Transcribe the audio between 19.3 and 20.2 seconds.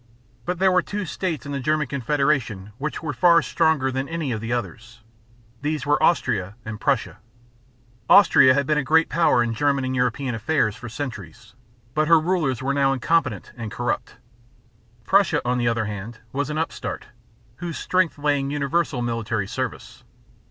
service.